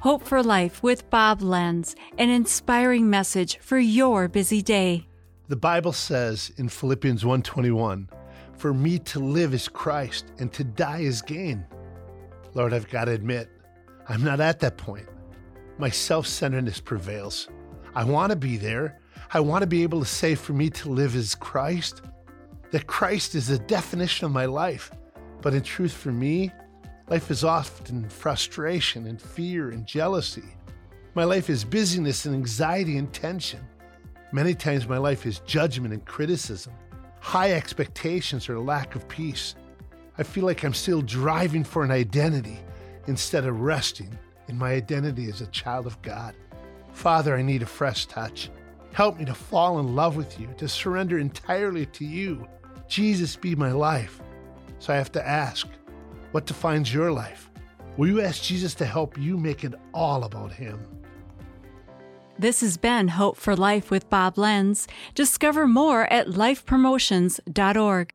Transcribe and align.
Hope 0.00 0.22
for 0.22 0.44
Life 0.44 0.80
with 0.80 1.10
Bob 1.10 1.42
Lenz, 1.42 1.96
an 2.18 2.30
inspiring 2.30 3.10
message 3.10 3.58
for 3.58 3.78
your 3.78 4.28
busy 4.28 4.62
day. 4.62 5.08
The 5.48 5.56
Bible 5.56 5.92
says 5.92 6.52
in 6.56 6.68
Philippians 6.68 7.24
1:21, 7.24 8.08
"For 8.56 8.72
me 8.72 9.00
to 9.00 9.18
live 9.18 9.52
is 9.52 9.66
Christ 9.66 10.26
and 10.38 10.52
to 10.52 10.62
die 10.62 11.00
is 11.00 11.20
gain." 11.20 11.64
Lord, 12.54 12.72
I've 12.72 12.88
got 12.88 13.06
to 13.06 13.10
admit, 13.10 13.50
I'm 14.08 14.22
not 14.22 14.38
at 14.40 14.60
that 14.60 14.76
point. 14.76 15.08
My 15.78 15.90
self-centeredness 15.90 16.78
prevails. 16.78 17.48
I 17.92 18.04
want 18.04 18.30
to 18.30 18.36
be 18.36 18.56
there. 18.56 19.00
I 19.34 19.40
want 19.40 19.62
to 19.62 19.66
be 19.66 19.82
able 19.82 19.98
to 19.98 20.06
say 20.06 20.36
for 20.36 20.52
me 20.52 20.70
to 20.70 20.90
live 20.90 21.16
is 21.16 21.34
Christ, 21.34 22.02
that 22.70 22.86
Christ 22.86 23.34
is 23.34 23.48
the 23.48 23.58
definition 23.58 24.26
of 24.26 24.32
my 24.32 24.46
life. 24.46 24.92
But 25.42 25.54
in 25.54 25.62
truth 25.62 25.92
for 25.92 26.12
me, 26.12 26.52
Life 27.10 27.30
is 27.30 27.42
often 27.42 28.06
frustration 28.10 29.06
and 29.06 29.20
fear 29.20 29.70
and 29.70 29.86
jealousy. 29.86 30.44
My 31.14 31.24
life 31.24 31.48
is 31.48 31.64
busyness 31.64 32.26
and 32.26 32.34
anxiety 32.34 32.98
and 32.98 33.10
tension. 33.14 33.60
Many 34.30 34.54
times 34.54 34.86
my 34.86 34.98
life 34.98 35.24
is 35.24 35.40
judgment 35.40 35.94
and 35.94 36.04
criticism, 36.04 36.74
high 37.20 37.52
expectations 37.52 38.50
or 38.50 38.60
lack 38.60 38.94
of 38.94 39.08
peace. 39.08 39.54
I 40.18 40.22
feel 40.22 40.44
like 40.44 40.64
I'm 40.64 40.74
still 40.74 41.00
driving 41.00 41.64
for 41.64 41.82
an 41.82 41.90
identity 41.90 42.60
instead 43.06 43.46
of 43.46 43.62
resting 43.62 44.18
in 44.48 44.58
my 44.58 44.72
identity 44.72 45.30
as 45.30 45.40
a 45.40 45.46
child 45.46 45.86
of 45.86 46.00
God. 46.02 46.34
Father, 46.92 47.36
I 47.36 47.42
need 47.42 47.62
a 47.62 47.66
fresh 47.66 48.04
touch. 48.04 48.50
Help 48.92 49.18
me 49.18 49.24
to 49.24 49.34
fall 49.34 49.78
in 49.78 49.94
love 49.94 50.16
with 50.16 50.38
you, 50.38 50.48
to 50.58 50.68
surrender 50.68 51.18
entirely 51.18 51.86
to 51.86 52.04
you. 52.04 52.46
Jesus, 52.86 53.34
be 53.34 53.54
my 53.54 53.72
life. 53.72 54.20
So 54.78 54.92
I 54.92 54.96
have 54.96 55.12
to 55.12 55.26
ask, 55.26 55.66
what 56.32 56.46
defines 56.46 56.92
your 56.92 57.10
life? 57.10 57.50
Will 57.96 58.08
you 58.08 58.20
ask 58.20 58.42
Jesus 58.42 58.74
to 58.76 58.84
help 58.84 59.18
you 59.18 59.36
make 59.36 59.64
it 59.64 59.74
all 59.92 60.24
about 60.24 60.52
Him? 60.52 60.78
This 62.38 62.60
has 62.60 62.76
been 62.76 63.08
Hope 63.08 63.36
for 63.36 63.56
Life 63.56 63.90
with 63.90 64.08
Bob 64.08 64.38
Lenz. 64.38 64.86
Discover 65.14 65.66
more 65.66 66.04
at 66.12 66.28
lifepromotions.org. 66.28 68.10